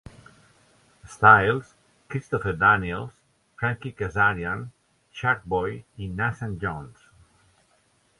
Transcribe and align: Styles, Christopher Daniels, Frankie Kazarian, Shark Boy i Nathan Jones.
Styles, 1.05 1.75
Christopher 2.09 2.53
Daniels, 2.53 3.11
Frankie 3.59 3.91
Kazarian, 3.91 4.71
Shark 5.11 5.45
Boy 5.45 5.83
i 5.99 6.07
Nathan 6.07 6.57
Jones. 6.59 6.97